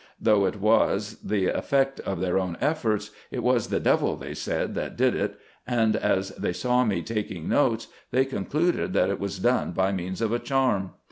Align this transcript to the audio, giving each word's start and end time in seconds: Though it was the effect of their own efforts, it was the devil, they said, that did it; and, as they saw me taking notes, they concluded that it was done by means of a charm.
Though 0.19 0.47
it 0.47 0.55
was 0.59 1.19
the 1.19 1.45
effect 1.45 1.99
of 1.99 2.19
their 2.21 2.39
own 2.39 2.57
efforts, 2.59 3.11
it 3.29 3.43
was 3.43 3.67
the 3.67 3.79
devil, 3.79 4.15
they 4.15 4.33
said, 4.33 4.73
that 4.73 4.97
did 4.97 5.13
it; 5.15 5.37
and, 5.67 5.95
as 5.95 6.29
they 6.31 6.53
saw 6.53 6.83
me 6.83 7.03
taking 7.03 7.47
notes, 7.47 7.85
they 8.09 8.25
concluded 8.25 8.93
that 8.93 9.11
it 9.11 9.19
was 9.19 9.37
done 9.37 9.73
by 9.73 9.91
means 9.91 10.19
of 10.19 10.31
a 10.33 10.39
charm. 10.39 10.93